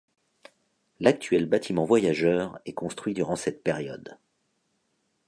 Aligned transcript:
L'actuel 0.99 1.45
bâtiment 1.45 1.85
voyageurs 1.85 2.59
est 2.65 2.73
construit 2.73 3.13
durant 3.13 3.35
cette 3.35 3.61
période. 3.61 4.17